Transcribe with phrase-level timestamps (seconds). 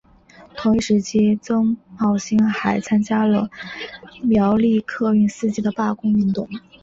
[0.55, 3.51] 同一时期曾茂兴还参加了
[4.23, 6.49] 苗栗客运司机的罢工运动。